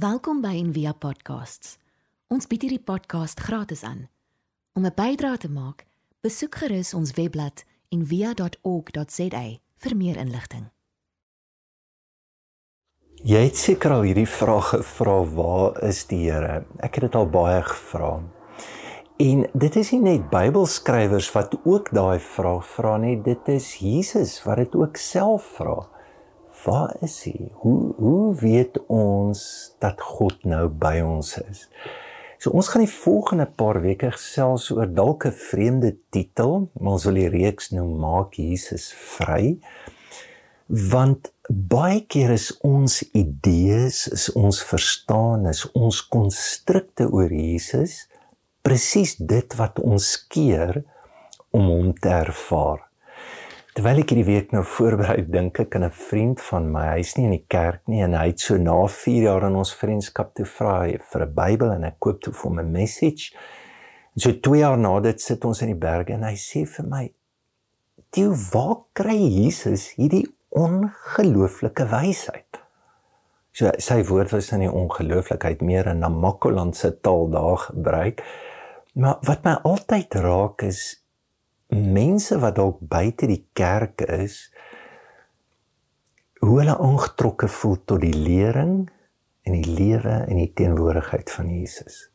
Welkom 0.00 0.38
by 0.40 0.54
Envia 0.56 0.94
Podcasts. 0.96 1.74
Ons 2.32 2.46
bied 2.48 2.62
hierdie 2.64 2.80
podcast 2.80 3.40
gratis 3.44 3.82
aan. 3.84 4.06
Om 4.72 4.86
'n 4.86 4.94
bydrae 4.96 5.36
te 5.36 5.50
maak, 5.50 5.84
besoek 6.22 6.54
gerus 6.54 6.94
ons 6.94 7.12
webblad 7.18 7.64
en 7.90 8.06
via.org.za 8.06 9.42
vir 9.76 9.96
meer 9.96 10.16
inligting. 10.16 10.70
Jy 13.14 13.42
het 13.44 13.56
seker 13.56 13.90
al 13.90 14.02
hierdie 14.02 14.28
vraag 14.28 14.68
gevra, 14.68 15.24
waar 15.24 15.84
is 15.84 16.06
die 16.06 16.30
Here? 16.30 16.64
Ek 16.78 16.94
het 16.94 17.02
dit 17.02 17.14
al 17.14 17.28
baie 17.28 17.62
gevra. 17.62 18.22
En 19.18 19.46
dit 19.52 19.76
is 19.76 19.90
nie 19.92 20.00
net 20.00 20.30
Bybelskrywers 20.30 21.32
wat 21.32 21.60
ook 21.64 21.92
daai 21.92 22.18
vraag 22.18 22.64
vra 22.66 22.96
nie, 22.96 23.22
dit 23.22 23.48
is 23.48 23.74
Jesus 23.76 24.44
wat 24.44 24.56
dit 24.56 24.74
ook 24.74 24.96
self 24.96 25.42
vra. 25.42 25.99
Waar 26.64 26.96
is 27.00 27.22
hy? 27.24 27.50
Hoe 27.62 27.94
hoe 27.96 28.34
weet 28.40 28.78
ons 28.86 29.40
dat 29.80 30.00
God 30.00 30.44
nou 30.44 30.68
by 30.68 30.98
ons 31.00 31.36
is? 31.40 31.66
So 32.40 32.52
ons 32.56 32.68
gaan 32.72 32.84
die 32.84 32.92
volgende 32.92 33.46
paar 33.46 33.80
weke 33.84 34.10
gesels 34.12 34.70
oor 34.72 34.88
dalk 34.88 35.26
'n 35.26 35.32
vreemde 35.32 35.96
titel, 36.10 36.70
maar 36.80 36.92
ons 36.92 37.04
wil 37.04 37.14
die 37.20 37.28
reeks 37.28 37.70
noem 37.70 37.98
Maak 38.00 38.34
Jesus 38.34 38.92
vry. 38.92 39.58
Want 40.68 41.32
baie 41.48 42.00
keer 42.06 42.30
is 42.30 42.52
ons 42.60 43.02
idees, 43.12 44.08
is 44.08 44.32
ons 44.32 44.62
verstaan, 44.62 45.46
is 45.46 45.66
ons 45.72 46.06
konstrukte 46.08 47.08
oor 47.10 47.32
Jesus 47.32 48.06
presies 48.62 49.16
dit 49.16 49.56
wat 49.56 49.80
ons 49.80 50.26
keer 50.28 50.82
om 51.50 51.66
hom 51.66 51.92
te 51.96 52.08
ervaar. 52.08 52.89
Terwyl 53.70 54.00
ek 54.02 54.10
hierdie 54.10 54.26
week 54.26 54.48
nou 54.50 54.64
voorberei, 54.66 55.20
dink 55.30 55.60
ek 55.62 55.76
aan 55.78 55.84
'n 55.86 55.94
vriend 55.94 56.40
van 56.42 56.64
my. 56.72 56.86
Hy's 56.96 57.14
nie 57.16 57.26
in 57.28 57.36
die 57.36 57.46
kerk 57.46 57.86
nie 57.86 58.02
en 58.02 58.16
hy 58.18 58.26
het 58.32 58.40
so 58.40 58.56
na 58.58 58.74
4 58.86 59.22
jaar 59.22 59.46
in 59.46 59.54
ons 59.54 59.74
vriendskap 59.74 60.34
toe 60.34 60.44
vra 60.44 60.90
vir 61.12 61.22
'n 61.22 61.34
Bybel 61.34 61.70
en 61.72 61.84
ek 61.84 62.00
koop 62.00 62.20
toe 62.20 62.32
vir 62.32 62.50
hom 62.50 62.58
'n 62.58 62.72
message. 62.72 63.30
En 64.16 64.20
so 64.20 64.32
2 64.32 64.58
jaar 64.58 64.76
na 64.76 65.00
dit 65.00 65.20
sit 65.20 65.44
ons 65.44 65.62
in 65.62 65.68
die 65.68 65.78
berge 65.78 66.12
en 66.12 66.24
hy 66.24 66.34
sê 66.34 66.66
vir 66.66 66.86
my: 66.86 67.12
"Toe, 68.10 68.34
waar 68.52 68.76
kry 68.92 69.16
Jesus 69.16 69.94
hierdie 69.94 70.26
ongelooflike 70.50 71.86
wysheid?" 71.86 72.58
So 73.52 73.70
sy 73.78 74.02
woord 74.02 74.32
was 74.32 74.52
in 74.52 74.60
die 74.60 74.72
ongelooflikheid 74.72 75.60
meer 75.60 75.86
in 75.86 76.00
Namakoland 76.00 76.76
se 76.76 77.00
taal 77.00 77.30
daar 77.30 77.56
gebruik. 77.56 78.22
Maar 78.94 79.18
wat 79.22 79.44
my 79.44 79.54
altyd 79.62 80.14
raak 80.14 80.62
is 80.62 80.99
mense 81.70 82.38
wat 82.42 82.56
dalk 82.56 82.78
buite 82.80 83.26
die 83.30 83.44
kerk 83.52 84.02
is 84.06 84.48
hoe 86.40 86.58
hulle 86.58 86.76
aangetrokke 86.78 87.48
voel 87.48 87.76
tot 87.84 88.00
die 88.02 88.16
lering 88.16 88.88
en 89.46 89.56
die 89.56 89.76
lewe 89.76 90.24
en 90.26 90.40
die 90.40 90.50
teenwoordigheid 90.56 91.30
van 91.30 91.50
Jesus. 91.52 92.08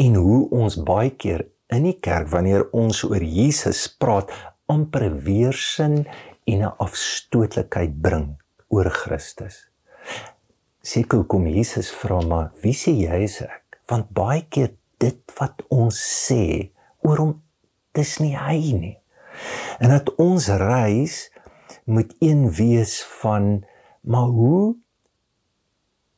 En 0.00 0.14
hoe 0.14 0.48
ons 0.54 0.76
baie 0.86 1.10
keer 1.10 1.46
in 1.72 1.86
die 1.88 1.98
kerk 2.02 2.28
wanneer 2.32 2.66
ons 2.76 3.02
oor 3.06 3.22
Jesus 3.22 3.86
praat 3.88 4.32
amper 4.70 5.08
weersin 5.26 6.04
en 6.44 6.62
'n 6.62 6.74
afstootlikheid 6.78 8.00
bring 8.00 8.36
oor 8.68 8.90
Christus. 8.90 9.68
Seker 10.82 11.24
kom 11.24 11.46
Jesus 11.46 11.90
vra 11.90 12.20
maar 12.20 12.52
wie 12.62 12.74
sê 12.76 12.92
jy 12.92 13.22
is 13.24 13.40
ek? 13.42 13.80
Want 13.88 14.12
baie 14.12 14.44
keer 14.48 14.74
dit 14.98 15.20
wat 15.38 15.62
ons 15.68 15.96
sê 16.28 16.70
oor 17.02 17.18
hom 17.18 17.42
dis 17.96 18.18
nie 18.22 18.34
hy 18.38 18.58
nie. 18.78 18.96
En 19.82 19.90
dat 19.94 20.10
ons 20.22 20.48
reis 20.60 21.28
moet 21.84 22.14
een 22.22 22.48
wees 22.54 23.00
van 23.20 23.64
maar 24.04 24.30
hoe 24.32 24.76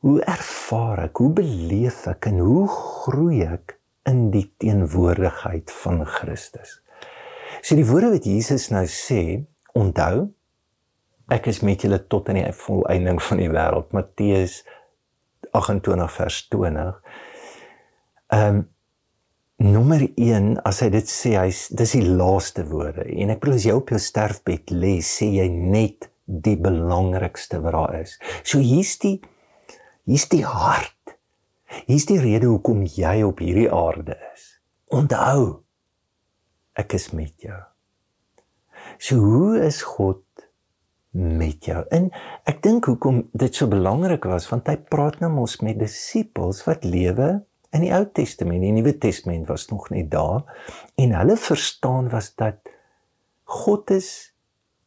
hoe 0.05 0.21
ervaar 0.29 1.07
ek, 1.07 1.17
hoe 1.17 1.33
beleef 1.33 2.03
ek 2.07 2.29
en 2.29 2.37
hoe 2.45 2.67
groei 2.69 3.41
ek 3.43 3.73
in 4.07 4.27
die 4.31 4.45
teenwoordigheid 4.61 5.73
van 5.81 6.03
Christus. 6.05 6.77
So 7.65 7.75
die 7.75 7.87
woorde 7.87 8.13
wat 8.13 8.27
Jesus 8.29 8.69
nou 8.71 8.85
sê, 8.87 9.41
onthou 9.75 10.29
ek 11.33 11.49
is 11.51 11.59
met 11.65 11.83
julle 11.83 11.99
tot 12.07 12.29
aan 12.31 12.39
die 12.39 12.53
volëinding 12.55 13.19
van 13.23 13.41
die 13.41 13.49
wêreld. 13.51 13.91
Matteus 13.95 14.61
28 15.57 16.15
vers 16.21 16.41
20. 16.53 16.97
Ehm 18.37 18.59
um, 18.61 18.65
nommer 19.57 20.03
1 20.15 20.59
as 20.69 20.83
hy 20.83 20.89
dit 20.93 21.09
sê 21.09 21.33
hy's 21.33 21.63
dis 21.73 21.95
die 21.97 22.05
laaste 22.05 22.61
woorde 22.69 23.07
en 23.09 23.33
ek 23.33 23.41
bedoel 23.41 23.57
as 23.57 23.65
jy 23.65 23.73
op 23.73 23.89
jou 23.89 23.99
sterfbed 24.01 24.73
lê 24.73 24.97
sê 25.01 25.31
jy 25.39 25.47
net 25.49 26.11
die 26.27 26.57
belangrikste 26.59 27.61
wat 27.63 27.73
daar 27.73 27.95
is. 28.03 28.17
So 28.43 28.61
hier's 28.61 28.97
die 29.01 29.17
hier's 30.05 30.27
die 30.29 30.43
hart. 30.45 30.93
Hier's 31.87 32.05
die 32.07 32.19
rede 32.21 32.51
hoekom 32.51 32.85
jy 32.85 33.23
op 33.25 33.41
hierdie 33.41 33.71
aarde 33.73 34.19
is. 34.29 34.45
Onthou 34.93 35.63
ek 36.77 36.93
is 36.99 37.09
met 37.17 37.33
jou. 37.41 37.57
So 39.01 39.17
hoe 39.17 39.65
is 39.65 39.81
God 39.81 40.21
met 41.17 41.65
jou? 41.65 41.81
En 41.89 42.11
ek 42.45 42.61
dink 42.61 42.91
hoekom 42.91 43.23
dit 43.33 43.57
so 43.57 43.65
belangrik 43.71 44.29
was 44.29 44.45
want 44.51 44.69
hy 44.69 44.77
praat 44.77 45.17
nou 45.23 45.33
mos 45.33 45.57
met 45.65 45.81
disippels 45.81 46.61
wat 46.69 46.85
lewe 46.85 47.39
in 47.75 47.83
die 47.83 47.93
Ou 47.93 48.05
Testament, 48.05 48.61
die 48.63 48.71
Nuwe 48.71 48.97
Testament 48.97 49.47
was 49.47 49.67
nog 49.71 49.89
nie 49.89 50.05
daar 50.07 50.43
en 50.95 51.15
hulle 51.17 51.37
verstaan 51.37 52.09
was 52.09 52.33
dat 52.35 52.59
God 53.43 53.91
is 53.91 54.33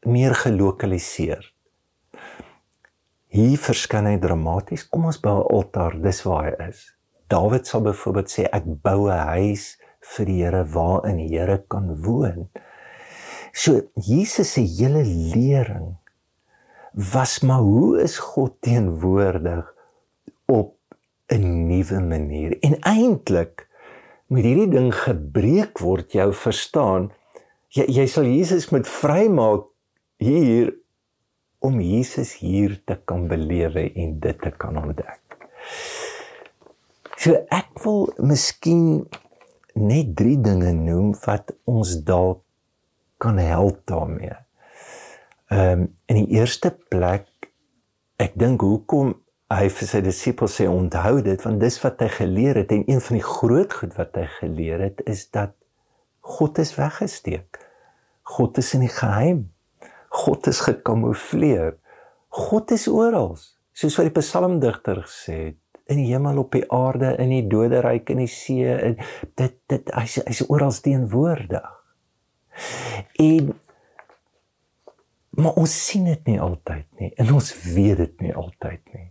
meer 0.04 0.34
gelokaliseer. 0.34 1.44
Hier 3.30 3.58
verskyn 3.62 4.08
hy 4.10 4.16
dramaties. 4.18 4.86
Kom 4.88 5.06
ons 5.06 5.20
bou 5.22 5.36
'n 5.38 5.50
altaar, 5.54 5.94
dis 6.02 6.22
waar 6.26 6.48
hy 6.48 6.68
is. 6.68 6.80
Dawid 7.28 7.66
sal 7.66 7.80
byvoorbeeld 7.80 8.30
sê 8.30 8.48
ek 8.52 8.64
bou 8.82 9.08
'n 9.08 9.26
huis 9.36 9.78
vir 10.00 10.26
die 10.26 10.42
Here 10.42 10.64
waarin 10.64 11.16
die 11.16 11.38
Here 11.38 11.58
kan 11.68 11.94
woon. 12.02 12.48
So 13.52 13.82
Jesus 13.94 14.52
se 14.52 14.62
hele 14.62 15.04
lering 15.04 15.96
was 16.92 17.40
maar 17.40 17.62
hoe 17.62 18.02
is 18.02 18.18
God 18.18 18.60
teenwoordig 18.60 19.74
op 20.46 20.79
'n 21.30 21.66
nuwe 21.68 22.00
manier. 22.00 22.58
En 22.60 22.78
eintlik 22.80 23.68
moet 24.26 24.44
hierdie 24.44 24.70
ding 24.70 24.90
gebreek 24.94 25.78
word, 25.78 26.12
jou 26.12 26.32
verstaan. 26.34 27.10
Jy 27.74 27.86
jy 27.86 28.06
sal 28.06 28.26
Jesus 28.26 28.70
moet 28.70 28.88
vrymaak 28.88 29.66
hier 30.18 30.74
om 31.60 31.80
Jesus 31.80 32.34
hier 32.40 32.78
te 32.84 32.96
kan 33.04 33.28
belewe 33.28 33.92
en 33.94 34.18
dit 34.20 34.38
te 34.40 34.50
kan 34.50 34.78
ontdek. 34.80 35.20
So 37.20 37.36
ek 37.52 37.82
wil 37.84 38.08
miskien 38.18 39.08
net 39.76 40.14
drie 40.16 40.38
dinge 40.40 40.72
noem 40.72 41.12
wat 41.26 41.52
ons 41.68 41.98
dalk 42.04 42.42
kan 43.20 43.38
help 43.38 43.82
daarmee. 43.90 44.36
Ehm 45.50 45.82
um, 45.82 45.88
in 46.06 46.22
die 46.22 46.38
eerste 46.38 46.70
plek 46.88 47.28
ek 48.20 48.36
dink 48.38 48.62
hoekom 48.64 49.14
hy 49.50 49.66
vir 49.74 49.88
sy 49.90 50.00
disippels 50.04 50.58
sê 50.60 50.68
onthou 50.70 51.20
dit 51.26 51.42
want 51.42 51.60
dis 51.62 51.78
wat 51.82 52.02
hy 52.04 52.08
geleer 52.20 52.60
het 52.62 52.72
en 52.74 52.84
een 52.86 53.00
van 53.02 53.18
die 53.18 53.26
groot 53.26 53.72
goed 53.80 53.96
wat 53.98 54.14
hy 54.18 54.26
geleer 54.38 54.84
het 54.84 55.02
is 55.10 55.26
dat 55.34 55.56
God 56.20 56.58
is 56.62 56.74
weggesteek. 56.76 57.58
God 58.22 58.58
is 58.58 58.74
in 58.76 58.84
die 58.84 58.92
geheim. 58.92 59.48
God 60.10 60.46
is 60.46 60.60
gekamoufleer. 60.62 61.74
God 62.28 62.70
is 62.70 62.86
oral. 62.88 63.34
Soos 63.74 63.96
wat 63.98 64.10
die 64.10 64.14
psalmdigter 64.20 65.02
gesê 65.06 65.38
het, 65.48 65.58
in 65.90 65.98
die 65.98 66.10
hemel 66.12 66.38
op 66.44 66.54
die 66.54 66.66
aarde, 66.70 67.16
in 67.18 67.32
die 67.34 67.46
doderyk 67.50 68.12
en 68.12 68.22
die 68.22 68.30
see, 68.30 68.66
en 68.70 68.98
dit 69.40 69.56
dit 69.72 69.92
hy's 69.96 70.20
hy's 70.22 70.44
oral 70.46 70.74
teenwoordig. 70.84 71.72
En 73.18 73.50
maar 75.40 75.56
ons 75.58 75.72
sien 75.86 76.04
dit 76.10 76.26
nie 76.26 76.40
altyd 76.42 76.86
nie 77.00 77.12
en 77.22 77.30
ons 77.32 77.50
weet 77.72 78.02
dit 78.02 78.26
nie 78.26 78.34
altyd 78.36 78.82
nie. 78.94 79.09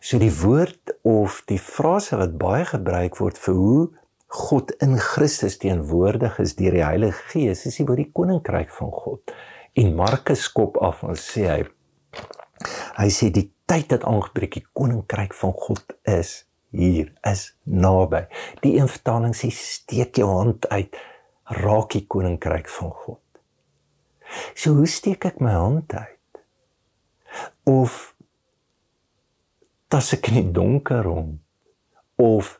So 0.00 0.16
die 0.16 0.32
woord 0.32 0.94
of 1.04 1.42
die 1.50 1.60
frase 1.60 2.16
wat 2.16 2.38
baie 2.40 2.64
gebruik 2.64 3.18
word 3.20 3.38
vir 3.40 3.56
hoe 3.56 3.82
God 4.30 4.70
in 4.80 4.94
Christus 4.96 5.58
teenwoordig 5.60 6.38
is 6.40 6.54
deur 6.56 6.72
die 6.72 6.84
Heilige 6.86 7.26
Gees, 7.32 7.66
is 7.68 7.76
die 7.80 7.84
woord 7.84 8.00
die 8.04 8.12
koninkryk 8.16 8.70
van 8.72 8.92
God. 8.94 9.34
En 9.76 9.92
Markus 9.98 10.46
skop 10.48 10.78
af 10.80 11.02
en 11.04 11.18
sê 11.18 11.48
hy 11.50 11.60
hy 12.96 13.08
sê 13.12 13.30
die 13.32 13.48
tyd 13.68 13.92
het 13.92 14.04
aangebreek, 14.08 14.56
die 14.60 14.72
koninkryk 14.76 15.34
van 15.36 15.52
God 15.56 15.94
is 16.08 16.32
hier, 16.72 17.10
is 17.26 17.50
naby. 17.64 18.24
Die 18.64 18.76
een 18.78 18.88
vertaling 18.90 19.34
sê 19.36 19.50
steek 19.54 20.20
jou 20.20 20.30
hand 20.30 20.68
uit, 20.70 20.96
raak 21.60 21.92
die 21.96 22.06
koninkryk 22.06 22.70
van 22.72 22.94
God. 23.04 23.22
So 24.54 24.78
hoe 24.78 24.88
steek 24.88 25.26
ek 25.26 25.40
my 25.42 25.56
hand 25.56 25.92
uit? 25.92 26.42
Of 27.68 28.09
tas 29.90 30.12
ek 30.14 30.30
in 30.30 30.40
die 30.40 30.50
donker 30.54 31.02
rond 31.06 31.38
of 32.22 32.56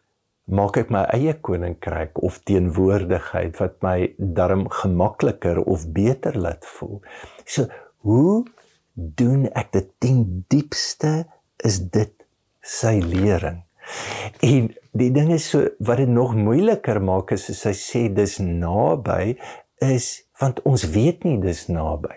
maak 0.50 0.80
ek 0.80 0.88
my 0.90 1.04
eie 1.14 1.36
koninkryk 1.46 2.18
of 2.26 2.40
teenwoordigheid 2.48 3.58
wat 3.60 3.76
my 3.86 3.96
darm 4.18 4.66
gemakliker 4.80 5.60
of 5.62 5.86
beter 5.94 6.34
laat 6.34 6.66
voel. 6.66 6.98
So 7.46 7.68
hoe 8.06 8.42
doen 8.94 9.46
ek 9.54 9.70
dit 9.76 9.92
ten 10.02 10.24
diepste 10.50 11.12
is 11.64 11.78
dit 11.94 12.14
sy 12.60 12.98
lering. 13.04 13.62
En 14.42 14.70
die 14.98 15.10
ding 15.14 15.30
is 15.34 15.46
so 15.52 15.70
wat 15.86 16.02
dit 16.02 16.10
nog 16.10 16.34
moeiliker 16.34 16.98
maak 17.02 17.30
is 17.36 17.46
as 17.52 17.62
hy 17.68 17.76
sê 17.78 18.02
dis 18.14 18.38
naby 18.42 19.36
is 19.86 20.10
want 20.40 20.60
ons 20.68 20.86
weet 20.94 21.24
nie 21.28 21.38
dis 21.42 21.66
naby. 21.70 22.16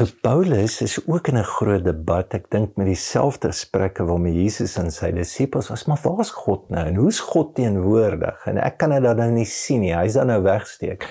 So 0.00 0.06
Paulus 0.20 0.80
is 0.80 1.06
ook 1.06 1.28
in 1.28 1.36
'n 1.36 1.44
groot 1.44 1.84
debat. 1.84 2.32
Ek 2.34 2.50
dink 2.50 2.76
met 2.76 2.86
dieselfde 2.86 3.48
gesprekke 3.48 4.04
waarmee 4.04 4.42
Jesus 4.42 4.76
en 4.76 4.90
sy 4.90 5.10
disippels 5.12 5.68
was, 5.68 5.84
maar 5.84 6.00
waar's 6.02 6.30
God 6.30 6.70
nou 6.70 6.86
en 6.86 6.94
hoe's 6.94 7.20
God 7.20 7.54
teenwoordig? 7.54 8.46
En 8.46 8.56
ek 8.56 8.78
kan 8.78 8.90
dit 8.90 9.16
nou 9.16 9.30
nie 9.30 9.44
sien 9.44 9.80
nie. 9.80 9.92
Hy's 9.92 10.16
dan 10.16 10.26
nou 10.26 10.42
wegsteek. 10.42 11.04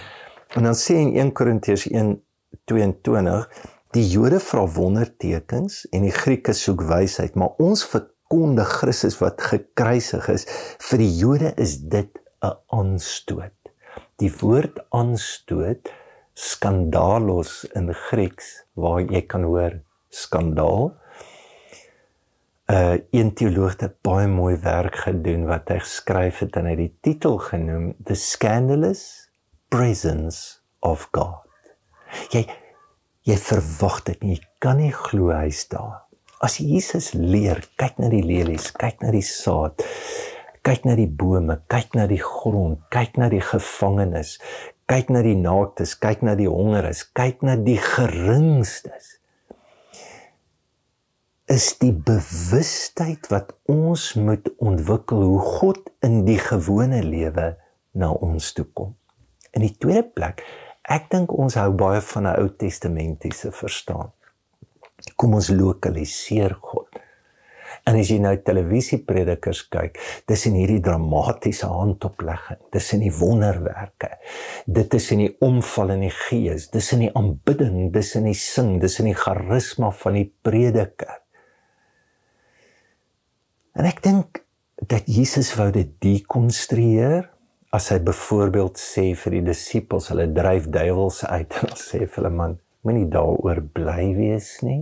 En 0.55 0.63
dan 0.63 0.73
sê 0.73 0.93
in 0.93 1.13
1 1.17 1.31
Korintiërs 1.31 1.85
1:22 1.91 3.45
Die 3.91 4.07
Jode 4.09 4.39
vra 4.39 4.65
wondertekens 4.65 5.85
en 5.89 6.01
die 6.01 6.17
Grieke 6.21 6.53
soek 6.53 6.81
wysheid, 6.81 7.35
maar 7.35 7.53
ons 7.57 7.85
verkondig 7.85 8.67
Christus 8.67 9.19
wat 9.19 9.41
gekruisig 9.41 10.29
is. 10.29 10.45
Vir 10.79 10.97
die 10.97 11.15
Jode 11.17 11.53
is 11.57 11.77
dit 11.77 12.09
'n 12.41 12.57
aanstoot. 12.67 13.53
Die 14.17 14.33
woord 14.39 14.79
aanstoot 14.89 15.93
skandalos 16.39 17.65
in 17.75 17.91
Grieks 18.07 18.63
waar 18.79 19.03
jy 19.03 19.21
kan 19.27 19.43
hoor 19.43 19.79
skandaal. 20.09 20.93
'n 22.69 22.75
uh, 22.75 22.97
Een 23.11 23.33
teoloog 23.33 23.79
het 23.81 23.95
baie 24.05 24.27
mooi 24.27 24.55
werk 24.61 24.95
gedoen 24.95 25.47
wat 25.49 25.69
hy 25.73 25.79
geskryf 25.81 26.39
het 26.45 26.55
en 26.55 26.69
hy 26.69 26.75
die 26.77 26.93
titel 27.01 27.39
genoem 27.41 27.95
The 28.05 28.15
Scandalous 28.15 29.03
presence 29.73 30.61
of 30.79 31.09
God. 31.11 31.41
Jy 32.33 32.45
jy 33.27 33.37
verwag 33.37 34.03
dit 34.07 34.23
nie, 34.23 34.37
jy 34.37 34.45
kan 34.63 34.79
nie 34.81 34.93
glo 34.93 35.33
hy's 35.33 35.65
daar. 35.69 36.05
As 36.41 36.57
Jesus 36.57 37.11
leer, 37.13 37.59
kyk 37.77 37.99
na 37.99 38.07
die 38.09 38.23
lelies, 38.23 38.71
kyk 38.71 39.03
na 39.03 39.11
die 39.11 39.25
saad, 39.25 39.83
kyk 40.63 40.85
na 40.87 40.95
die 40.95 41.09
bome, 41.09 41.59
kyk 41.69 41.97
na 41.99 42.07
die 42.07 42.21
grond, 42.23 42.79
kyk 42.93 43.19
na 43.19 43.27
die 43.29 43.43
gevangenes, 43.43 44.37
kyk 44.89 45.11
na 45.13 45.21
die 45.21 45.37
naaktes, 45.37 45.93
kyk 46.01 46.23
na 46.25 46.33
die 46.39 46.49
hongeres, 46.49 47.03
kyk 47.13 47.43
na 47.45 47.55
die 47.61 47.77
geringstes. 47.77 49.17
Is 51.49 51.71
die 51.81 51.93
bewustheid 51.93 53.29
wat 53.33 53.53
ons 53.69 54.11
moet 54.17 54.49
ontwikkel 54.61 55.21
hoe 55.25 55.41
God 55.59 55.89
in 56.05 56.23
die 56.25 56.39
gewone 56.41 57.01
lewe 57.05 57.51
na 57.97 58.11
ons 58.13 58.51
toe 58.57 58.67
kom. 58.73 58.95
In 59.53 59.65
die 59.65 59.73
tweede 59.77 60.05
plek, 60.13 60.43
ek 60.89 61.09
dink 61.13 61.33
ons 61.33 61.57
hou 61.57 61.71
baie 61.77 62.01
van 62.11 62.25
'n 62.29 62.37
Ou 62.41 62.49
Testamentiese 62.49 63.51
verstaan. 63.51 64.11
Kom 65.15 65.33
ons 65.33 65.49
lokaliseer 65.49 66.53
God. 66.61 66.88
En 67.89 67.97
as 67.97 68.09
jy 68.11 68.19
nou 68.21 68.35
televisiepredikers 68.45 69.63
kyk, 69.73 69.95
dis 70.29 70.43
in 70.45 70.57
hierdie 70.59 70.81
dramatiese 70.85 71.69
handoplegging, 71.71 72.59
dis 72.75 72.89
in 72.93 73.01
die 73.01 73.13
wonderwerke. 73.15 74.11
Dit 74.69 74.93
is 74.93 75.07
in 75.15 75.23
die 75.23 75.31
omval 75.45 75.95
in 75.95 76.03
die 76.05 76.13
gees, 76.13 76.67
dis 76.73 76.91
in 76.93 77.07
die 77.07 77.13
aanbidding, 77.17 77.89
dis 77.95 78.13
in 78.19 78.29
die 78.29 78.37
sing, 78.37 78.75
dis 78.83 78.99
in 79.01 79.09
die 79.09 79.17
charisma 79.17 79.89
van 80.03 80.19
die 80.19 80.27
prediker. 80.45 81.17
En 83.79 83.89
ek 83.89 84.03
dink 84.05 84.43
dat 84.89 85.09
Jesus 85.09 85.51
wou 85.57 85.71
dit 85.73 85.89
dekonstrueer 86.03 87.25
as 87.75 87.89
hy 87.93 87.99
byvoorbeeld 88.05 88.79
sê 88.81 89.09
vir 89.17 89.39
die 89.39 89.45
disippels 89.49 90.09
hulle 90.11 90.27
dryf 90.33 90.69
duiwels 90.73 91.23
uit 91.25 91.57
en 91.63 91.75
sê 91.77 92.05
vir 92.05 92.15
hulle 92.21 92.31
man 92.33 92.55
moenie 92.85 93.09
daaroor 93.13 93.61
bly 93.75 94.07
wees 94.17 94.55
nie 94.65 94.81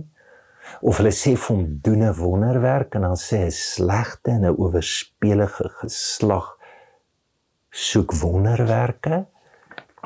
of 0.80 0.98
hulle 1.00 1.12
sê 1.14 1.34
vir 1.36 1.56
hom 1.56 1.64
doen 1.82 2.02
'n 2.02 2.14
wonderwerk 2.14 2.94
en 2.94 3.02
dan 3.02 3.16
sê 3.16 3.44
hy 3.44 3.50
slegte 3.50 4.30
en 4.30 4.44
'n 4.44 4.56
oorspelige 4.56 5.68
geslag 5.80 6.56
soek 7.70 8.12
wonderwerke. 8.12 9.26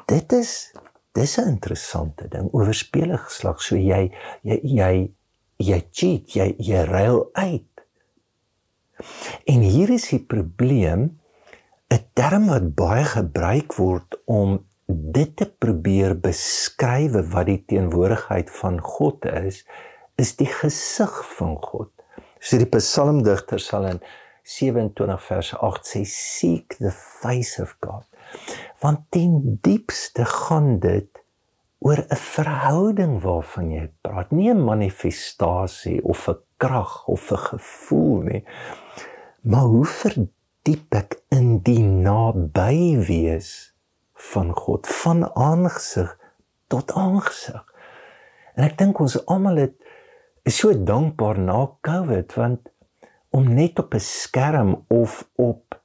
Dit 0.06 0.32
is 0.32 0.72
dis 1.12 1.38
'n 1.38 1.48
interessante 1.48 2.28
ding 2.28 2.48
oorspelige 2.52 3.24
geslag. 3.24 3.62
So 3.62 3.76
jy 3.76 4.12
jy 4.42 4.60
jy 4.62 5.12
jy 5.58 5.80
cheat 5.90 6.34
jy 6.34 6.54
jy 6.58 6.84
ruil 6.84 7.30
uit. 7.32 7.68
En 9.46 9.60
hier 9.60 9.90
is 9.90 10.08
die 10.08 10.24
probleem 10.24 11.18
'n 11.90 12.04
term 12.14 12.46
wat 12.46 12.74
baie 12.74 13.04
gebruik 13.04 13.74
word 13.74 14.16
om 14.24 14.64
dit 14.86 15.36
te 15.36 15.46
probeer 15.46 16.14
beskryf 16.20 17.16
wat 17.32 17.46
die 17.46 17.62
teenwoordigheid 17.66 18.50
van 18.50 18.80
God 18.80 19.24
is, 19.24 19.62
is 20.16 20.36
die 20.36 20.48
gesig 20.48 21.14
van 21.36 21.56
God. 21.62 21.90
So 22.40 22.58
die 22.58 22.68
psalmdigter 22.68 23.60
sal 23.62 23.86
in 23.86 24.00
27 24.42 25.22
vers 25.22 25.52
8 25.54 25.86
sê 25.92 26.02
seek 26.08 26.76
the 26.78 26.90
face 26.92 27.62
of 27.62 27.76
God. 27.80 28.06
Want 28.82 29.06
ten 29.14 29.58
diepste 29.62 30.24
gaan 30.24 30.78
dit 30.82 31.08
oor 31.78 31.98
'n 31.98 32.16
verhouding 32.16 33.20
waarvan 33.22 33.70
jy 33.70 33.90
praat, 34.02 34.30
nie 34.30 34.50
'n 34.50 34.64
manifestasie 34.64 36.02
of 36.04 36.28
'n 36.28 36.38
krag 36.56 37.06
of 37.06 37.30
'n 37.32 37.36
gevoel 37.38 38.20
nie. 38.22 38.44
Maar 39.42 39.66
hoe 39.66 39.84
verdiep 39.84 40.32
diep 40.62 40.94
ek 40.94 41.16
in 41.34 41.58
die 41.66 41.82
naby 41.82 42.94
wees 43.08 43.72
van 44.30 44.52
God 44.54 44.86
van 45.02 45.24
aangesig 45.34 46.12
tot 46.70 46.92
aangesig. 46.94 47.64
En 48.54 48.68
ek 48.68 48.76
dink 48.78 49.00
ons 49.02 49.16
almal 49.26 49.58
het 49.64 49.74
is 50.42 50.56
so 50.56 50.72
dankbaar 50.84 51.38
na 51.38 51.66
Covid 51.80 52.34
want 52.34 52.70
om 53.30 53.54
net 53.54 53.78
op 53.78 53.94
'n 53.94 54.00
skerm 54.00 54.84
of 54.88 55.28
op 55.36 55.80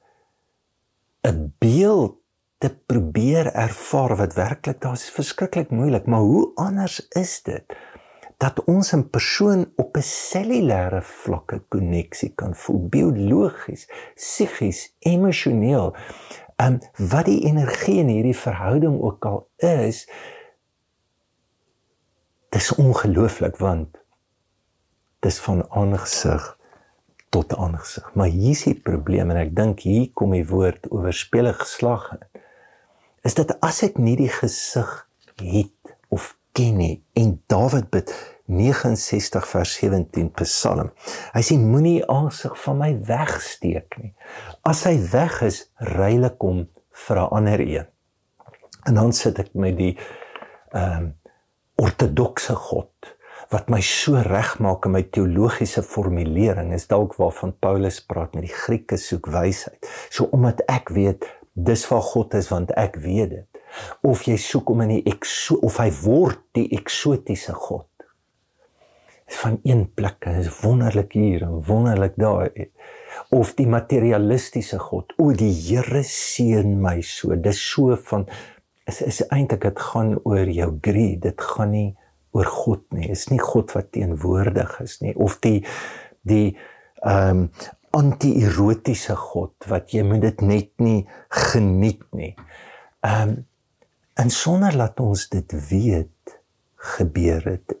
'n 1.22 1.54
beeld 1.58 2.16
te 2.58 2.70
probeer 2.86 3.52
ervaar 3.52 4.16
wat 4.16 4.34
werklik 4.34 4.80
daar 4.80 4.92
is 4.92 5.10
verskriklik 5.10 5.70
moeilik, 5.70 6.06
maar 6.06 6.20
hoe 6.20 6.50
anders 6.54 7.08
is 7.08 7.42
dit? 7.42 7.64
dat 8.38 8.64
ons 8.64 8.92
'n 8.92 9.10
persoon 9.10 9.72
op 9.76 9.96
'n 9.96 10.08
cellulêre 10.26 11.02
vlakke 11.02 11.58
koneksie 11.68 12.32
kan 12.34 12.54
voel, 12.54 12.88
biologies, 12.88 13.88
psigies, 14.14 14.96
emosioneel. 14.98 15.96
En 16.56 16.80
wat 16.96 17.24
die 17.24 17.44
energie 17.44 17.98
in 17.98 18.06
hierdie 18.06 18.36
verhouding 18.36 19.02
ook 19.02 19.24
al 19.24 19.48
is, 19.56 20.10
dis 22.48 22.74
ongelooflik 22.74 23.56
want 23.56 24.06
dis 25.24 25.38
van 25.44 25.64
aangesig 25.70 26.46
tot 27.34 27.56
aangesig. 27.56 28.10
Maar 28.14 28.30
hier 28.32 28.54
is 28.56 28.64
die 28.64 28.78
probleem 28.80 29.30
en 29.30 29.40
ek 29.40 29.54
dink 29.56 29.84
hier 29.84 30.08
kom 30.16 30.32
die 30.36 30.46
woord 30.48 30.88
oorspelig 30.94 31.58
geslag 31.64 32.08
in. 32.16 32.24
Is 33.26 33.36
dit 33.36 33.50
as 33.64 33.82
ek 33.84 33.98
nie 34.00 34.16
die 34.16 34.30
gesig 34.32 34.90
het 35.42 35.94
of 36.14 36.34
ken 36.56 36.78
nie 36.80 36.94
en 37.18 37.36
Dawid 37.50 37.90
bid 37.92 38.14
69 38.48 39.44
vers 39.44 39.74
17 39.76 40.30
Psalm. 40.40 40.88
Hy 41.34 41.42
sê 41.44 41.58
moenie 41.60 42.00
aansig 42.08 42.54
van 42.62 42.78
my 42.80 42.94
wegsteek 43.10 43.98
nie. 44.00 44.14
As 44.64 44.86
hy 44.88 44.96
weg 45.12 45.42
is, 45.44 45.66
ruil 45.76 46.24
ek 46.30 46.40
hom 46.40 46.64
vir 47.04 47.20
'n 47.20 47.28
ander 47.38 47.60
een. 47.60 47.86
En 48.88 48.94
dan 48.94 49.12
sit 49.12 49.38
ek 49.38 49.52
met 49.54 49.76
die 49.76 49.98
ehm 50.72 50.96
um, 50.96 51.14
ortodokse 51.78 52.54
God 52.54 52.90
wat 53.52 53.70
my 53.72 53.80
so 53.80 54.20
regmaak 54.20 54.84
in 54.84 54.92
my 54.92 55.02
teologiese 55.08 55.82
formulering 55.82 56.74
is 56.76 56.86
dalk 56.90 57.16
waarvan 57.16 57.54
Paulus 57.64 58.00
praat 58.04 58.34
met 58.36 58.44
die 58.44 58.52
Grieke 58.52 58.98
soek 59.00 59.30
wysheid. 59.32 59.88
So 60.12 60.28
omdat 60.36 60.60
ek 60.68 60.92
weet 60.92 61.24
dis 61.58 61.84
waar 61.88 62.04
God 62.04 62.36
is 62.38 62.50
want 62.52 62.74
ek 62.76 62.98
weet 63.02 63.32
dit. 63.32 63.62
Of 64.04 64.26
jy 64.28 64.36
soek 64.40 64.68
om 64.72 64.82
in 64.84 64.98
die 64.98 65.04
ekso 65.08 65.58
of 65.64 65.78
hy 65.80 65.88
word 66.02 66.42
die 66.58 66.68
eksotiese 66.76 67.54
God. 67.56 67.86
Van 69.40 69.58
een 69.64 69.86
plek 69.96 70.28
en 70.28 70.38
is 70.40 70.52
wonderlik 70.62 71.16
hier 71.16 71.44
en 71.48 71.58
wonderlik 71.64 72.16
daar. 72.20 72.52
Of 73.34 73.54
die 73.56 73.68
materialistiese 73.68 74.78
God. 74.80 75.12
O 75.20 75.32
die 75.36 75.52
Here 75.52 76.04
seën 76.04 76.76
my 76.80 77.00
so. 77.04 77.36
Dis 77.36 77.60
so 77.60 77.96
van 78.10 78.28
is 78.88 79.02
is 79.04 79.20
eintlik 79.28 79.64
dit 79.66 79.80
gaan 79.90 80.14
oor 80.24 80.48
jou 80.48 80.70
greed. 80.84 81.24
Dit 81.24 81.40
gaan 81.44 81.72
nie 81.72 81.90
oor 82.38 82.52
God 82.52 82.86
nie 82.94 83.10
is 83.14 83.26
nie 83.32 83.40
God 83.42 83.74
wat 83.76 83.90
teenwoordig 83.96 84.78
is 84.84 85.00
nie 85.02 85.16
of 85.16 85.40
die 85.44 85.58
die 86.22 86.56
ehm 87.02 87.44
um, 87.44 87.50
anti-erotiese 87.98 89.14
God 89.16 89.64
wat 89.66 89.94
jy 89.96 90.02
moet 90.04 90.20
dit 90.20 90.42
net 90.44 90.68
nie 90.76 91.06
geniet 91.32 92.02
nie. 92.12 92.34
Ehm 93.00 93.30
um, 93.30 93.38
En 94.18 94.30
sonder 94.34 94.74
laat 94.76 94.98
ons 95.00 95.28
dit 95.30 95.52
weet 95.68 96.38
gebeur 96.74 97.44
dit. 97.44 97.74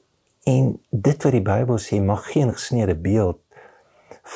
En 0.46 0.68
dit 0.90 1.24
wat 1.26 1.34
die 1.34 1.42
Bybel 1.42 1.80
sê 1.82 1.98
mag 1.98 2.28
geen 2.30 2.52
gesneede 2.54 2.94
beeld 2.94 3.40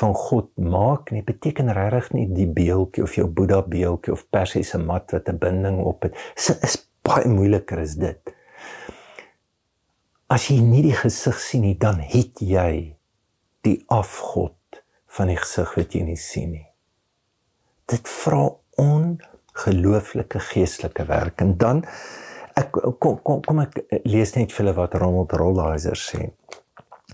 van 0.00 0.14
God 0.16 0.48
maak 0.56 1.12
nie 1.14 1.22
beteken 1.22 1.70
regtig 1.76 2.08
nie 2.16 2.26
die 2.34 2.48
beeldjie 2.48 3.04
of 3.06 3.14
jou 3.14 3.28
Boeddha 3.28 3.60
beeldjie 3.62 4.16
of 4.16 4.24
persiese 4.34 4.80
mat 4.82 5.14
wat 5.14 5.28
'n 5.30 5.38
binding 5.38 5.78
op 5.84 6.02
het. 6.02 6.18
Dit 6.34 6.64
is 6.66 6.76
baie 7.06 7.28
moeiliker 7.28 7.78
as 7.78 7.94
dit. 7.94 8.34
As 10.32 10.46
jy 10.48 10.62
nie 10.64 10.80
die 10.80 10.94
gesig 10.96 11.36
sien 11.44 11.60
nie, 11.66 11.74
dan 11.76 11.98
het 12.00 12.40
jy 12.40 12.94
die 13.66 13.78
afgod 13.92 14.78
van 15.12 15.28
die 15.28 15.36
gesig 15.36 15.74
wat 15.76 15.92
jy 15.92 16.06
nie 16.06 16.16
sien 16.16 16.54
nie. 16.54 16.68
Dit 17.92 18.08
vra 18.08 18.46
ongelooflike 18.80 20.40
geestelike 20.46 21.04
werk 21.10 21.44
en 21.44 21.52
dan 21.60 21.82
ek 22.56 22.78
kom 23.02 23.18
kom 23.26 23.42
kom 23.44 23.60
ek 23.60 23.76
lees 24.08 24.32
net 24.38 24.54
vir 24.54 24.62
hulle 24.62 24.74
wat 24.78 24.96
Ronald 25.02 25.34
Rolheiser 25.36 26.00
sê. 26.00 26.30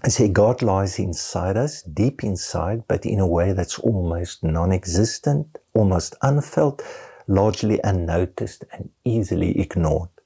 Hy 0.04 0.12
sê 0.14 0.28
God 0.30 0.62
lies 0.62 0.94
inside 1.02 1.58
us, 1.58 1.80
deep 1.82 2.22
inside, 2.22 2.84
but 2.86 3.02
in 3.02 3.18
a 3.18 3.26
way 3.26 3.50
that's 3.50 3.80
almost 3.82 4.46
non-existent, 4.46 5.58
almost 5.74 6.14
unfelt, 6.22 6.86
largely 7.26 7.80
unnoticed 7.82 8.62
and 8.70 8.92
easily 9.02 9.50
ignored. 9.58 10.17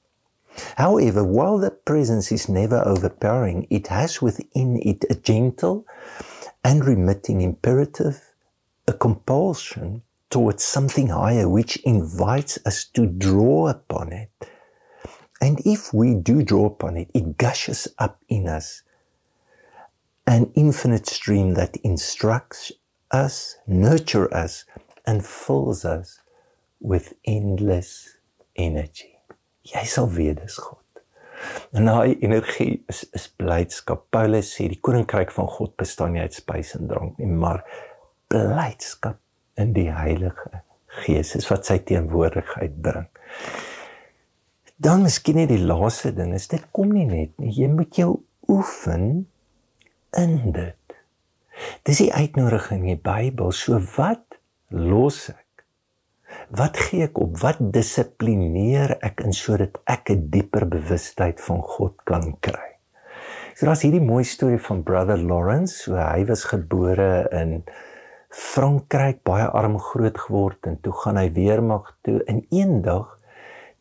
However, 0.77 1.23
while 1.23 1.57
that 1.59 1.85
presence 1.85 2.31
is 2.31 2.49
never 2.49 2.85
overpowering, 2.85 3.67
it 3.69 3.87
has 3.87 4.21
within 4.21 4.79
it 4.83 5.05
a 5.09 5.15
gentle 5.15 5.85
and 6.63 6.85
remitting 6.85 7.41
imperative, 7.41 8.33
a 8.87 8.93
compulsion 8.93 10.01
towards 10.29 10.63
something 10.63 11.07
higher 11.07 11.47
which 11.47 11.77
invites 11.77 12.57
us 12.65 12.85
to 12.85 13.05
draw 13.05 13.67
upon 13.67 14.11
it. 14.13 14.31
And 15.41 15.61
if 15.65 15.93
we 15.93 16.15
do 16.15 16.41
draw 16.43 16.67
upon 16.67 16.97
it, 16.97 17.11
it 17.13 17.37
gushes 17.37 17.87
up 17.99 18.19
in 18.29 18.47
us 18.47 18.83
an 20.25 20.51
infinite 20.55 21.05
stream 21.05 21.53
that 21.55 21.75
instructs 21.83 22.71
us, 23.11 23.57
nurtures 23.67 24.31
us, 24.31 24.65
and 25.05 25.25
fills 25.25 25.83
us 25.83 26.19
with 26.79 27.13
endless 27.25 28.17
energy. 28.55 29.12
Jy 29.63 29.83
sal 29.87 30.09
weet 30.11 30.41
dis 30.41 30.57
God. 30.59 30.79
En 31.75 31.87
daai 31.87 32.19
energie 32.23 32.83
is 32.91 33.03
is 33.15 33.27
blydskap. 33.39 34.05
Paulus 34.13 34.51
sê 34.55 34.67
die 34.71 34.79
koninkryk 34.79 35.31
van 35.35 35.49
God 35.51 35.75
bestaan 35.79 36.15
nie 36.15 36.23
uit 36.23 36.35
spys 36.35 36.75
en 36.77 36.87
drank 36.91 37.19
nie, 37.19 37.27
maar 37.27 37.63
blydskap 38.31 39.19
in 39.59 39.73
die 39.75 39.89
Heilige 39.93 40.63
Gees 41.03 41.33
is 41.37 41.47
wat 41.49 41.67
sy 41.67 41.79
teenwoordigheid 41.87 42.75
bring. 42.85 43.07
Dan 44.83 45.05
miskien 45.05 45.39
net 45.39 45.51
die 45.53 45.61
laaste 45.61 46.11
ding 46.15 46.33
is 46.35 46.49
dit 46.51 46.63
kom 46.75 46.91
nie 46.93 47.07
net 47.09 47.33
nie. 47.41 47.53
Jy 47.55 47.69
moet 47.71 47.97
jou 47.97 48.11
oefen 48.51 49.25
in 50.19 50.35
dit. 50.53 50.97
Dis 51.87 52.01
die 52.03 52.11
uitnodiging 52.13 52.83
in 52.83 52.97
die 52.97 53.03
Bybel. 53.03 53.53
So 53.55 53.79
wat 53.95 54.39
los 54.69 55.29
ek? 55.31 55.42
Wat 56.53 56.77
gee 56.77 57.07
ek 57.07 57.17
op? 57.17 57.39
Wat 57.41 57.57
dissiplineer 57.73 58.91
ek 59.01 59.23
in 59.25 59.33
sodat 59.33 59.79
ek 59.89 60.11
'n 60.13 60.27
dieper 60.29 60.67
bewustheid 60.69 61.41
van 61.41 61.63
God 61.65 61.95
kan 62.05 62.37
kry? 62.45 62.77
So 63.55 63.65
daar's 63.65 63.81
hierdie 63.81 64.05
mooi 64.05 64.21
storie 64.23 64.61
van 64.61 64.83
Brother 64.83 65.17
Lawrence, 65.17 65.73
so 65.73 65.97
hy 65.97 66.21
was 66.29 66.43
gebore 66.43 67.25
in 67.31 67.63
Frankryk, 68.29 69.23
baie 69.23 69.49
arm 69.49 69.79
groot 69.79 70.17
geword 70.17 70.69
en 70.69 70.77
toe 70.81 70.93
gaan 70.93 71.17
hy 71.17 71.31
weermag 71.33 71.89
toe 72.05 72.21
en 72.27 72.45
eendag 72.51 73.17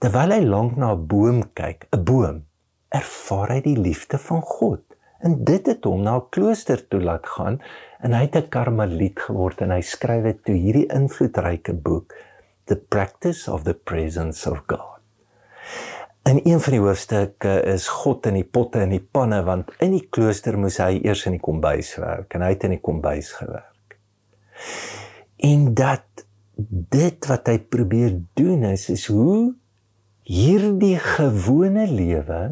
terwyl 0.01 0.33
hy 0.33 0.41
lank 0.41 0.77
na 0.77 0.95
'n 0.95 1.07
boom 1.07 1.45
kyk, 1.53 1.89
'n 1.93 2.05
boom, 2.05 2.43
ervaar 2.89 3.53
hy 3.53 3.61
die 3.61 3.77
liefde 3.77 4.17
van 4.17 4.41
God. 4.41 4.81
En 5.21 5.45
dit 5.45 5.67
het 5.67 5.85
hom 5.85 6.03
na 6.03 6.17
'n 6.17 6.29
klooster 6.31 6.89
toe 6.89 7.05
laat 7.05 7.27
gaan 7.27 7.61
en 8.01 8.13
hy 8.13 8.25
het 8.25 8.37
'n 8.37 8.49
karmeliet 8.49 9.21
geword 9.21 9.61
en 9.61 9.71
hy 9.71 9.83
skryf 9.83 10.23
dit 10.23 10.45
toe 10.45 10.55
hierdie 10.55 10.89
invloedryke 10.89 11.75
boek 11.75 12.32
The 12.65 12.77
Practice 12.77 13.51
of 13.51 13.65
the 13.65 13.75
Presence 13.75 14.51
of 14.51 14.63
God. 14.67 15.01
En 16.23 16.39
een 16.47 16.61
van 16.61 16.73
die 16.73 16.81
hoofstukke 16.81 17.55
is 17.67 17.89
God 17.89 18.27
in 18.31 18.37
die 18.39 18.47
potte 18.47 18.79
en 18.85 18.93
die 18.95 19.03
panne 19.03 19.41
want 19.43 19.73
in 19.83 19.97
die 19.97 20.05
klooster 20.15 20.55
moes 20.59 20.79
hy 20.79 21.01
eers 21.03 21.25
in 21.27 21.35
die 21.37 21.43
kombuis 21.43 21.97
werk 21.99 22.37
en 22.37 22.45
hy 22.47 22.53
het 22.55 22.67
in 22.69 22.77
die 22.77 22.83
kombuis 22.83 23.33
gewerk. 23.35 23.97
En 25.43 25.73
dat 25.75 26.27
dit 26.95 27.27
wat 27.27 27.51
hy 27.51 27.57
probeer 27.59 28.21
doen 28.39 28.63
is 28.71 28.87
is 28.93 29.09
hoe 29.11 29.51
hierdie 30.29 30.97
gewone 31.03 31.89
lewe 31.91 32.43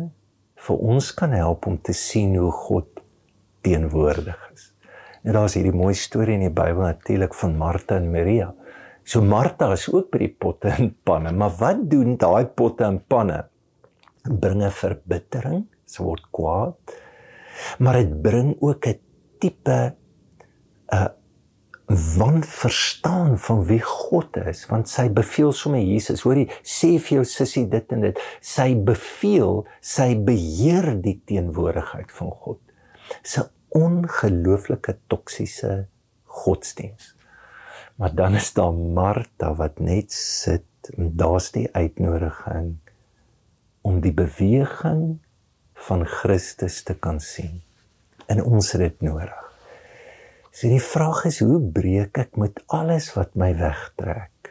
vir 0.66 0.82
ons 0.94 1.12
kan 1.14 1.32
help 1.36 1.68
om 1.70 1.78
te 1.78 1.94
sien 1.96 2.34
hoe 2.36 2.50
God 2.50 2.88
teenwoordig 3.62 4.40
is. 4.52 4.72
En 5.22 5.36
daar's 5.36 5.54
hierdie 5.54 5.76
mooi 5.76 5.94
storie 5.94 6.34
in 6.34 6.48
die 6.48 6.54
Bybel 6.54 6.82
natuurlik 6.82 7.36
van 7.36 7.56
Martha 7.60 8.00
en 8.00 8.10
Maria. 8.10 8.50
So 9.10 9.22
Martha 9.26 9.72
is 9.74 9.88
ook 9.90 10.12
by 10.12 10.20
die 10.22 10.34
potte 10.38 10.70
en 10.70 10.92
panne, 11.02 11.32
maar 11.34 11.56
wat 11.58 11.80
doen 11.90 12.14
daai 12.20 12.46
potte 12.54 12.84
en 12.86 13.00
panne? 13.10 13.40
Bringe 14.22 14.68
verbittering, 14.70 15.64
se 15.82 16.04
word 16.06 16.28
kwaad. 16.30 16.92
Maar 17.82 17.98
dit 17.98 18.12
bring 18.22 18.52
ook 18.62 18.86
'n 18.86 19.00
tipe 19.40 19.96
'n 20.92 21.08
wanverstaan 21.90 23.38
van 23.38 23.64
wie 23.64 23.82
God 23.82 24.36
is 24.36 24.66
want 24.66 24.88
sy 24.88 25.08
beveel 25.08 25.52
sommer 25.52 25.80
Jesus 25.80 26.22
hoorie 26.22 26.46
sê 26.62 26.98
vir 27.02 27.16
jou 27.16 27.24
sussie 27.24 27.66
dit 27.68 27.92
en 27.92 28.00
dit 28.00 28.20
sy 28.40 28.74
beveel 28.74 29.66
sy 29.80 30.14
beheer 30.14 31.02
die 31.02 31.20
teenwoordigheid 31.26 32.12
van 32.12 32.30
God 32.30 32.60
'n 33.38 33.50
ongelooflike 33.70 34.98
toksiese 35.08 35.88
godsdiens 36.24 37.16
maar 38.00 38.14
dan 38.16 38.38
is 38.40 38.52
daar 38.56 38.72
Martha 38.72 39.52
wat 39.60 39.78
net 39.78 40.12
sit 40.16 40.92
en 40.96 41.12
daar's 41.20 41.50
die 41.52 41.68
uitnodiging 41.76 42.72
om 43.84 44.00
die 44.00 44.14
beweging 44.16 45.20
van 45.86 46.06
Christus 46.08 46.82
te 46.82 46.96
kan 46.96 47.20
sien 47.20 47.60
en 48.26 48.42
ons 48.42 48.72
het 48.72 48.80
dit 48.88 49.06
nodig 49.10 49.50
So 50.50 50.66
die 50.66 50.82
vraag 50.82 51.22
is 51.28 51.38
hoe 51.44 51.60
breek 51.62 52.18
ek 52.18 52.34
met 52.40 52.58
alles 52.74 53.12
wat 53.14 53.36
my 53.38 53.52
wegtrek 53.54 54.50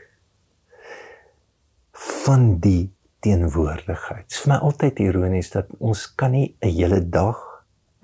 van 2.23 2.53
die 2.63 2.87
teenwoordigheid. 3.25 4.23
Dit 4.29 4.37
is 4.37 4.45
vir 4.45 4.53
my 4.53 4.59
altyd 4.69 5.01
ironies 5.03 5.51
dat 5.51 5.73
ons 5.83 6.05
kan 6.15 6.31
nie 6.31 6.55
'n 6.63 6.71
hele 6.71 7.01
dag 7.03 7.48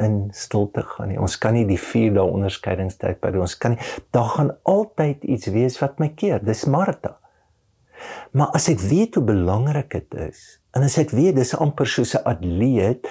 in 0.01 0.29
stilte 0.35 0.83
gaan 0.83 1.11
nie. 1.11 1.19
Ons 1.21 1.37
kan 1.39 1.55
nie 1.55 1.65
die 1.67 1.79
4 1.79 2.15
dae 2.17 2.25
onderskeidingstyd 2.25 3.21
by 3.23 3.31
ons 3.39 3.55
kan 3.57 3.75
nie. 3.75 3.81
Daar 4.15 4.31
gaan 4.35 4.51
altyd 4.63 5.23
iets 5.23 5.47
wees 5.55 5.79
wat 5.81 5.99
my 5.99 6.09
keer. 6.17 6.43
Dis 6.43 6.65
Martha. 6.65 7.17
Maar 8.35 8.51
as 8.57 8.67
ek 8.69 8.83
weet 8.83 9.15
hoe 9.15 9.23
belangrik 9.23 9.93
dit 9.95 10.17
is 10.27 10.59
en 10.75 10.83
as 10.83 10.97
ek 10.99 11.13
weet 11.15 11.37
dis 11.37 11.55
amper 11.55 11.87
soos 11.87 12.15
'n 12.15 12.27
atleet 12.27 13.07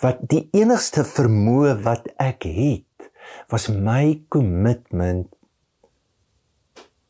wat 0.00 0.24
die 0.32 0.48
enigste 0.56 1.04
vermoë 1.04 1.76
wat 1.84 2.08
ek 2.16 2.48
het 2.48 3.10
was 3.52 3.68
my 3.68 4.24
kommitment 4.28 5.28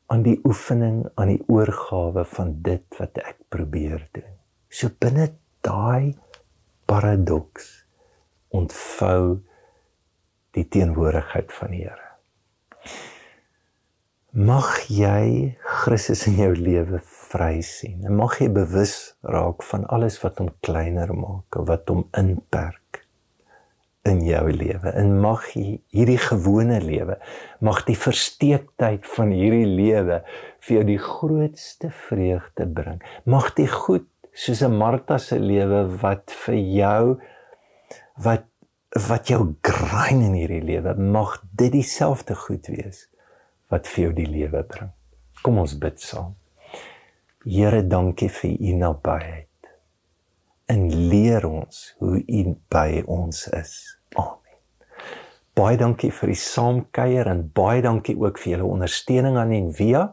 aan 0.06 0.22
die 0.22 0.40
oefening 0.44 1.06
aan 1.14 1.28
die 1.28 1.44
oorgawe 1.48 2.24
van 2.24 2.62
dit 2.62 2.84
wat 2.98 3.16
ek 3.18 3.38
probeer 3.48 4.02
doen. 4.12 4.34
So 4.68 4.90
binne 5.00 5.30
daai 5.62 6.18
paradoks 6.86 7.81
ontvou 8.52 9.40
die 10.56 10.68
teenwoordigheid 10.68 11.52
van 11.56 11.72
die 11.74 11.84
Here. 11.86 12.08
Mag 14.32 14.86
jy 14.88 15.56
Christus 15.82 16.26
in 16.28 16.38
jou 16.40 16.52
lewe 16.56 17.02
vry 17.04 17.60
sien. 17.64 18.00
En 18.08 18.16
mag 18.16 18.38
jy 18.40 18.48
bewus 18.52 19.14
raak 19.24 19.64
van 19.68 19.84
alles 19.92 20.16
wat 20.22 20.40
hom 20.40 20.48
kleiner 20.64 21.12
maak, 21.16 21.60
wat 21.68 21.88
hom 21.92 22.06
inperk 22.16 22.82
in 24.08 24.22
jou 24.26 24.46
lewe 24.50 24.90
en 24.98 25.12
mag 25.22 25.44
hierdie 25.54 26.18
gewone 26.18 26.80
lewe 26.82 27.18
mag 27.62 27.84
die 27.86 27.98
versteektheid 27.98 29.06
van 29.14 29.30
hierdie 29.34 29.68
lewe 29.68 30.22
vir 30.66 30.76
jou 30.76 30.86
die 30.88 31.02
grootste 31.02 31.92
vreugde 32.08 32.66
bring 32.78 32.98
mag 33.30 33.52
dit 33.58 33.70
goed 33.70 34.08
soos 34.32 34.62
'n 34.66 34.74
Martha 34.80 35.18
se 35.18 35.38
lewe 35.38 35.84
wat 36.02 36.34
vir 36.44 36.58
jou 36.80 37.04
wat 38.16 38.48
wat 39.08 39.30
jou 39.32 39.54
grind 39.64 40.26
in 40.26 40.34
hierdie 40.36 40.62
lewe 40.64 40.94
mag 40.94 41.38
dit 41.56 41.72
dieselfde 41.72 42.36
goed 42.36 42.68
wees 42.68 43.06
wat 43.72 43.88
vir 43.88 44.08
jou 44.08 44.12
die 44.20 44.28
lewe 44.28 44.62
bring 44.68 44.92
kom 45.42 45.58
ons 45.58 45.78
bid 45.80 46.00
saam 46.00 46.34
Here 47.42 47.82
dankie 47.82 48.28
vir 48.30 48.52
u 48.54 48.72
nabyheid 48.78 49.48
en 50.70 50.84
leer 51.10 51.42
ons 51.46 51.80
hoe 51.98 52.20
U 52.22 52.42
by 52.70 53.02
ons 53.10 53.48
is. 53.56 53.72
Amen. 54.14 54.38
Baie 55.58 55.76
dankie 55.76 56.12
vir 56.14 56.32
die 56.32 56.38
saamkuier 56.38 57.28
en 57.28 57.42
baie 57.54 57.82
dankie 57.84 58.14
ook 58.16 58.38
vir 58.40 58.54
julle 58.54 58.70
ondersteuning 58.70 59.36
aan 59.40 59.52
Envia. 59.56 60.06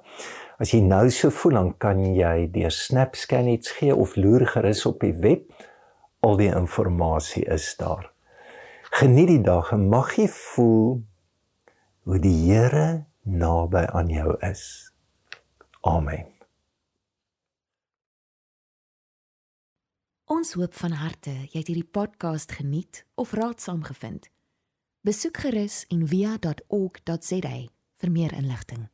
As 0.60 0.74
jy 0.74 0.82
nou 0.84 1.06
so 1.14 1.32
voel, 1.32 1.56
dan 1.60 1.70
kan 1.80 2.02
jy 2.04 2.50
deur 2.52 2.74
SnapScan 2.74 3.48
iets 3.54 3.78
gee 3.78 3.96
of 3.96 4.18
loer 4.20 4.48
gerus 4.50 4.84
op 4.90 5.00
die 5.06 5.14
web. 5.24 5.46
Al 6.20 6.38
die 6.38 6.50
inligting 6.52 7.46
is 7.48 7.76
daar. 7.80 8.12
Geniet 8.90 9.28
die 9.28 9.42
dag 9.42 9.72
en 9.72 9.88
mag 9.90 10.16
jy 10.18 10.28
voel 10.28 11.00
hoe 12.04 12.20
die 12.20 12.36
Here 12.50 13.06
naby 13.24 13.86
aan 13.94 14.10
jou 14.10 14.36
is. 14.44 14.92
Amen. 15.82 16.28
Ons 20.30 20.54
hoop 20.54 20.76
van 20.78 20.92
harte 20.92 21.32
jy 21.32 21.58
het 21.62 21.72
hierdie 21.72 21.88
podcast 21.88 22.52
geniet 22.60 23.06
of 23.16 23.32
raadsaam 23.34 23.82
gevind. 23.88 24.30
Besoek 25.02 25.40
gerus 25.42 25.86
en 25.90 26.04
via.ok.za 26.08 27.56
vir 28.00 28.12
meer 28.12 28.34
inligting. 28.38 28.90